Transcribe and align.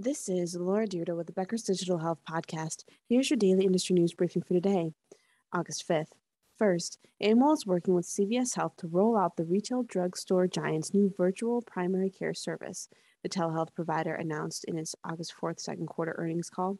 This 0.00 0.28
is 0.28 0.54
Laura 0.54 0.86
Dyrda 0.86 1.16
with 1.16 1.26
the 1.26 1.32
Becker's 1.32 1.64
Digital 1.64 1.98
Health 1.98 2.20
Podcast. 2.24 2.84
Here's 3.08 3.30
your 3.30 3.36
daily 3.36 3.64
industry 3.64 3.94
news 3.94 4.14
briefing 4.14 4.42
for 4.42 4.54
today, 4.54 4.92
August 5.52 5.88
5th. 5.88 6.12
First, 6.56 7.00
Amwell 7.20 7.54
is 7.54 7.66
working 7.66 7.94
with 7.94 8.06
CVS 8.06 8.54
Health 8.54 8.76
to 8.76 8.86
roll 8.86 9.18
out 9.18 9.34
the 9.34 9.44
retail 9.44 9.82
drugstore 9.82 10.46
giant's 10.46 10.94
new 10.94 11.12
virtual 11.16 11.62
primary 11.62 12.10
care 12.10 12.32
service, 12.32 12.88
the 13.24 13.28
telehealth 13.28 13.74
provider 13.74 14.14
announced 14.14 14.64
in 14.66 14.78
its 14.78 14.94
August 15.02 15.34
4th 15.34 15.58
second 15.58 15.88
quarter 15.88 16.14
earnings 16.16 16.48
call. 16.48 16.78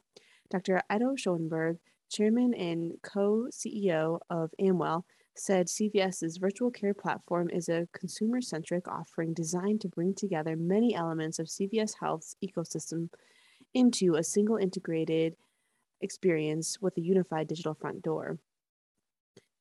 Dr. 0.48 0.80
Ido 0.88 1.16
Schoenberg, 1.16 1.78
chairman 2.08 2.54
and 2.54 3.02
co 3.02 3.48
CEO 3.50 4.20
of 4.30 4.52
Amwell, 4.60 5.04
said 5.38 5.68
CVS's 5.68 6.36
virtual 6.36 6.70
care 6.70 6.94
platform 6.94 7.48
is 7.50 7.68
a 7.68 7.88
consumer 7.92 8.40
centric 8.40 8.88
offering 8.88 9.34
designed 9.34 9.80
to 9.80 9.88
bring 9.88 10.14
together 10.14 10.56
many 10.56 10.94
elements 10.94 11.38
of 11.38 11.46
CVS 11.46 11.94
Health's 12.00 12.36
ecosystem 12.44 13.08
into 13.74 14.14
a 14.14 14.24
single 14.24 14.56
integrated 14.56 15.36
experience 16.00 16.78
with 16.80 16.96
a 16.96 17.02
unified 17.02 17.48
digital 17.48 17.74
front 17.74 18.02
door. 18.02 18.38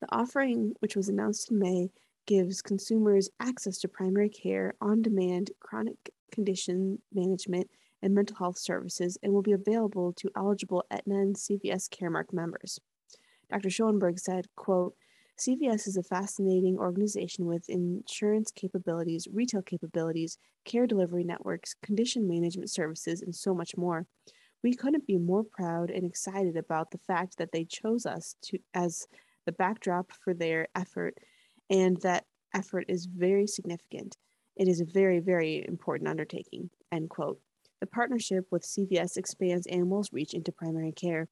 The 0.02 0.08
offering, 0.12 0.73
which 0.80 0.95
was 0.95 1.09
announced 1.09 1.52
in 1.52 1.59
May, 1.59 1.90
gives 2.26 2.62
consumers 2.62 3.30
access 3.40 3.77
to 3.80 3.88
primary 3.88 4.30
care, 4.30 4.73
on 4.82 5.02
demand, 5.02 5.52
chronic 5.59 6.12
condition 6.32 7.02
management, 7.13 7.70
and 8.02 8.13
mental 8.13 8.35
health 8.38 8.57
services 8.57 9.18
and 9.23 9.34
will 9.34 9.41
be 9.41 9.54
available 9.54 10.13
to 10.13 10.30
eligible 10.35 10.84
Aetna 10.91 11.16
and 11.16 11.35
CVS 11.35 11.90
Caremark 11.90 12.32
members. 12.32 12.80
Dr. 13.49 13.70
Schoenberg 13.70 14.20
said, 14.20 14.46
quote, 14.55 14.94
CVS 15.40 15.88
is 15.88 15.98
a 15.98 16.04
fascinating 16.04 16.77
organization 16.77 17.46
with 17.46 17.70
insurance 17.70 18.52
capabilities, 18.52 19.27
retail 19.32 19.62
capabilities, 19.62 20.40
care 20.66 20.88
delivery 20.88 21.23
networks, 21.23 21.76
condition 21.84 22.27
management 22.27 22.72
services, 22.72 23.22
and 23.22 23.36
so 23.36 23.54
much 23.54 23.77
more. 23.77 24.08
We 24.63 24.73
couldn't 24.73 25.05
be 25.05 25.18
more 25.18 25.44
proud 25.44 25.91
and 25.91 26.04
excited 26.04 26.58
about 26.58 26.90
the 26.90 26.98
fact 27.05 27.38
that 27.38 27.52
they 27.52 27.66
chose 27.66 28.07
us 28.07 28.35
to 28.46 28.57
as 28.74 29.05
the 29.46 29.52
backdrop 29.52 30.12
for 30.24 30.34
their 30.34 30.70
effort, 30.76 31.16
and 31.70 32.01
that 32.01 32.26
effort 32.55 32.85
is 32.88 33.05
very 33.05 33.46
significant. 33.46 34.18
It 34.55 34.68
is 34.68 34.82
a 34.82 34.85
very, 34.85 35.20
very 35.20 35.63
important 35.68 36.10
undertaking. 36.10 36.72
End 36.91 37.12
quote. 37.12 37.40
The 37.79 37.85
partnership 37.85 38.48
with 38.49 38.63
CVS 38.63 39.18
expands 39.18 39.68
Amwell's 39.68 40.12
reach 40.12 40.34
into 40.34 40.51
primary 40.51 40.91
care. 40.91 41.27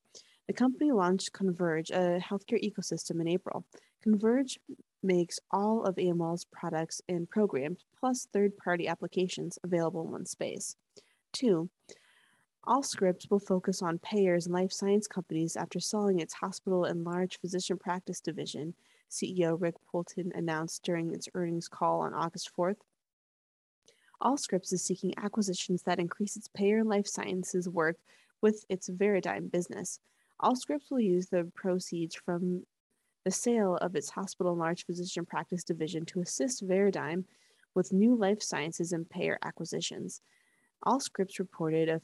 The 0.47 0.53
company 0.53 0.91
launched 0.91 1.33
Converge, 1.33 1.89
a 1.89 2.19
healthcare 2.19 2.63
ecosystem, 2.63 3.19
in 3.19 3.27
April. 3.27 3.65
Converge 4.03 4.59
makes 5.01 5.39
all 5.51 5.83
of 5.83 5.95
Amwell's 5.97 6.45
products 6.45 7.01
and 7.09 7.29
programs, 7.29 7.83
plus 7.99 8.27
third 8.31 8.55
party 8.57 8.88
applications, 8.88 9.57
available 9.63 10.05
in 10.05 10.11
one 10.11 10.25
space. 10.25 10.75
Two, 11.33 11.69
Allscripts 12.67 13.29
will 13.29 13.39
focus 13.39 13.81
on 13.81 13.99
payers 13.99 14.45
and 14.45 14.53
life 14.53 14.71
science 14.71 15.07
companies 15.07 15.55
after 15.55 15.79
selling 15.79 16.19
its 16.19 16.33
hospital 16.33 16.85
and 16.85 17.03
large 17.03 17.39
physician 17.39 17.77
practice 17.77 18.19
division, 18.19 18.73
CEO 19.09 19.55
Rick 19.59 19.75
Poulton 19.91 20.31
announced 20.33 20.83
during 20.83 21.13
its 21.13 21.29
earnings 21.35 21.67
call 21.67 22.01
on 22.01 22.13
August 22.13 22.51
4th. 22.57 22.77
Allscripts 24.21 24.73
is 24.73 24.83
seeking 24.83 25.13
acquisitions 25.17 25.83
that 25.83 25.99
increase 25.99 26.35
its 26.35 26.47
payer 26.47 26.79
and 26.79 26.89
life 26.89 27.07
sciences 27.07 27.69
work 27.69 27.97
with 28.41 28.66
its 28.69 28.89
Veradigm 28.89 29.51
business. 29.51 29.99
Allscripts 30.41 30.91
will 30.91 31.00
use 31.00 31.28
the 31.28 31.50
proceeds 31.55 32.16
from 32.16 32.66
the 33.23 33.31
sale 33.31 33.78
of 33.78 33.95
its 33.95 34.09
hospital 34.09 34.52
and 34.52 34.59
large 34.59 34.86
physician 34.86 35.25
practice 35.25 35.64
division 35.64 36.05
to 36.05 36.22
assist 36.22 36.66
Veradigm 36.67 37.25
with 37.73 37.94
new 37.94 38.16
life 38.16 38.41
sciences 38.41 38.91
and 38.91 39.09
payer 39.09 39.38
acquisitions. 39.41 40.22
Allscripts 40.86 41.39
reported 41.39 41.89
a 41.89 42.02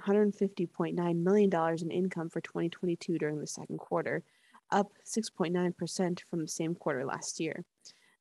$150.9 0.00 1.16
million 1.16 1.78
in 1.80 1.90
income 1.90 2.28
for 2.28 2.40
2022 2.40 3.18
during 3.18 3.38
the 3.40 3.46
second 3.46 3.78
quarter, 3.78 4.22
up 4.70 4.92
6.9% 5.04 6.20
from 6.28 6.40
the 6.40 6.48
same 6.48 6.74
quarter 6.74 7.04
last 7.04 7.40
year. 7.40 7.64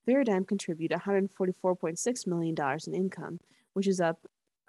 Veradigm 0.07 0.47
contributed 0.47 0.97
$144.6 0.99 2.27
million 2.27 2.55
in 2.87 2.93
income, 2.93 3.39
which 3.73 3.87
is 3.87 3.99
up 3.99 4.19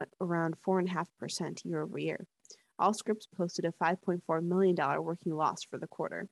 uh, 0.00 0.04
around 0.20 0.56
4.5% 0.66 1.64
year 1.64 1.82
over 1.82 1.98
year. 1.98 2.26
Allscripts 2.80 3.26
posted 3.36 3.64
a 3.64 3.72
$5.4 3.72 4.42
million 4.42 4.76
working 5.02 5.34
loss 5.34 5.64
for 5.64 5.78
the 5.78 5.86
quarter. 5.86 6.28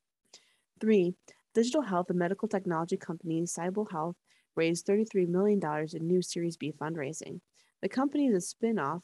Three, 0.80 1.14
digital 1.54 1.82
health 1.82 2.10
and 2.10 2.18
medical 2.18 2.48
technology 2.48 2.96
company 2.96 3.42
Sibel 3.42 3.90
Health 3.90 4.16
raised 4.54 4.86
$33 4.86 5.28
million 5.28 5.60
in 5.92 6.06
new 6.06 6.22
Series 6.22 6.56
B 6.56 6.72
fundraising. 6.72 7.40
The 7.82 7.88
company 7.88 8.26
is 8.26 8.34
a 8.34 8.40
spin 8.40 8.78
off 8.78 9.02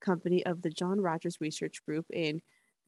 company 0.00 0.44
of 0.44 0.62
the 0.62 0.70
John 0.70 1.00
Rogers 1.00 1.40
Research 1.40 1.84
Group 1.84 2.06
and 2.14 2.40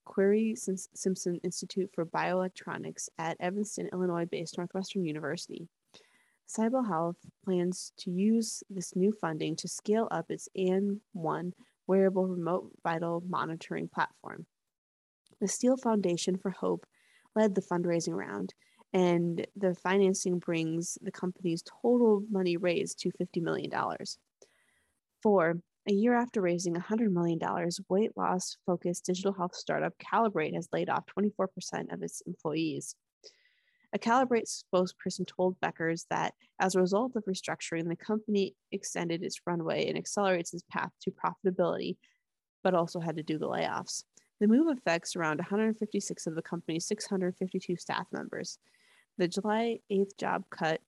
Querrey 0.06 0.56
Simpson 0.56 1.40
Institute 1.42 1.90
for 1.94 2.04
Bioelectronics 2.04 3.08
at 3.18 3.36
Evanston, 3.40 3.88
Illinois 3.92 4.26
based 4.26 4.58
Northwestern 4.58 5.04
University. 5.04 5.68
Sibel 6.46 6.86
Health 6.86 7.16
plans 7.42 7.92
to 7.98 8.10
use 8.10 8.62
this 8.68 8.94
new 8.94 9.12
funding 9.12 9.56
to 9.56 9.68
scale 9.68 10.08
up 10.10 10.30
its 10.30 10.48
AN1 10.56 11.52
wearable 11.86 12.26
remote 12.26 12.70
vital 12.82 13.22
monitoring 13.28 13.88
platform. 13.88 14.46
The 15.40 15.48
Steele 15.48 15.76
Foundation 15.76 16.38
for 16.38 16.50
Hope 16.50 16.86
led 17.34 17.54
the 17.54 17.62
fundraising 17.62 18.14
round, 18.14 18.54
and 18.92 19.46
the 19.56 19.74
financing 19.74 20.38
brings 20.38 20.96
the 21.02 21.12
company's 21.12 21.62
total 21.82 22.22
money 22.30 22.56
raised 22.56 23.00
to 23.00 23.10
$50 23.20 23.42
million. 23.42 23.70
Four, 25.22 25.56
a 25.88 25.92
year 25.92 26.14
after 26.14 26.40
raising 26.40 26.74
$100 26.74 27.10
million, 27.12 27.38
weight 27.88 28.12
loss 28.16 28.56
focused 28.64 29.04
digital 29.04 29.32
health 29.32 29.54
startup 29.54 29.92
Calibrate 29.98 30.54
has 30.54 30.68
laid 30.72 30.88
off 30.88 31.04
24% 31.18 31.92
of 31.92 32.02
its 32.02 32.22
employees. 32.26 32.94
A 33.94 33.98
Calibrate 33.98 34.50
spokesperson 34.74 35.24
told 35.24 35.60
Becker's 35.60 36.04
that 36.10 36.34
as 36.58 36.74
a 36.74 36.80
result 36.80 37.14
of 37.14 37.24
restructuring, 37.26 37.88
the 37.88 37.94
company 37.94 38.56
extended 38.72 39.22
its 39.22 39.40
runway 39.46 39.86
and 39.86 39.96
accelerates 39.96 40.52
its 40.52 40.64
path 40.68 40.90
to 41.02 41.12
profitability, 41.12 41.96
but 42.64 42.74
also 42.74 42.98
had 42.98 43.16
to 43.16 43.22
do 43.22 43.38
the 43.38 43.48
layoffs. 43.48 44.02
The 44.40 44.48
move 44.48 44.66
affects 44.66 45.14
around 45.14 45.38
156 45.38 46.26
of 46.26 46.34
the 46.34 46.42
company's 46.42 46.86
652 46.86 47.76
staff 47.76 48.06
members. 48.10 48.58
The 49.16 49.28
July 49.28 49.78
8th 49.92 50.16
job 50.18 50.44
cut 50.50 50.80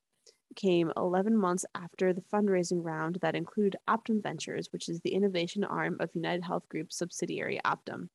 came 0.57 0.91
11 0.97 1.37
months 1.37 1.65
after 1.77 2.13
the 2.13 2.23
fundraising 2.23 2.85
round 2.85 3.19
that 3.23 3.37
included 3.37 3.77
Optum 3.89 4.21
Ventures, 4.21 4.73
which 4.73 4.89
is 4.89 5.01
the 5.01 5.15
innovation 5.15 5.63
arm 5.63 5.97
of 6.01 6.11
United 6.15 6.43
Health 6.43 6.69
Group's 6.69 6.99
subsidiary 6.99 7.61
Optum. 7.65 8.09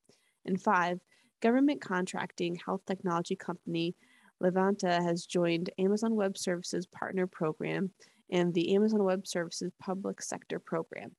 And 0.46 0.62
five, 0.62 1.00
government 1.42 1.80
contracting 1.80 2.56
health 2.56 2.82
technology 2.86 3.38
company 3.38 3.96
Livanta 4.42 5.02
has 5.04 5.26
joined 5.26 5.70
Amazon 5.78 6.16
Web 6.16 6.38
Services 6.38 6.88
Partner 6.88 7.28
Program 7.28 7.92
and 8.32 8.54
the 8.54 8.74
Amazon 8.74 9.04
Web 9.04 9.28
Services 9.28 9.72
Public 9.80 10.22
Sector 10.22 10.60
Program. 10.60 11.12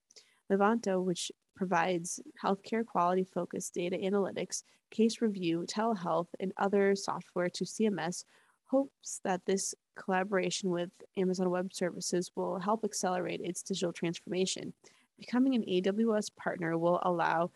Livanta, 0.50 1.02
which 1.02 1.30
provides 1.54 2.18
healthcare 2.42 2.84
quality 2.84 3.24
focused 3.24 3.74
data 3.74 3.96
analytics, 3.96 4.64
case 4.90 5.20
review, 5.20 5.64
telehealth, 5.68 6.28
and 6.40 6.52
other 6.56 6.96
software 6.96 7.48
to 7.50 7.64
CMS, 7.64 8.24
hopes 8.64 9.20
that 9.22 9.42
this 9.46 9.74
collaboration 9.94 10.70
with 10.70 10.90
Amazon 11.16 11.50
Web 11.50 11.72
Services 11.72 12.30
will 12.34 12.58
help 12.58 12.84
accelerate 12.84 13.40
its 13.40 13.62
digital 13.62 13.92
transformation. 13.92 14.72
Becoming 15.18 15.54
an 15.54 15.62
AWS 15.62 16.34
partner 16.34 16.76
will 16.76 16.98
allow 17.04 17.50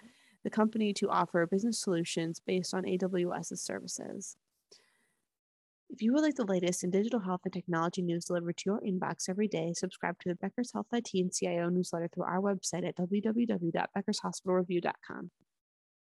the 0.45 0.51
company 0.51 0.93
to 0.93 1.09
offer 1.09 1.45
business 1.47 1.81
solutions 1.81 2.39
based 2.39 2.73
on 2.73 2.85
AWS's 2.85 3.61
services. 3.61 4.37
If 5.89 6.03
you 6.03 6.13
would 6.13 6.23
like 6.23 6.35
the 6.35 6.45
latest 6.45 6.83
in 6.85 6.91
digital 6.91 7.21
health 7.21 7.43
and 7.45 7.53
technology 7.53 8.03
news 8.03 8.25
delivered 8.25 8.57
to 8.59 8.65
your 8.67 8.81
inbox 8.81 9.29
every 9.29 9.47
day, 9.47 9.73
subscribe 9.73 10.19
to 10.21 10.29
the 10.29 10.35
Becker's 10.35 10.73
Health 10.73 10.89
IT 10.93 11.11
and 11.15 11.33
CIO 11.33 11.69
newsletter 11.69 12.09
through 12.09 12.25
our 12.25 12.41
website 12.41 12.85
at 12.87 12.97
www.beckershospitalreview.com. 12.97 15.31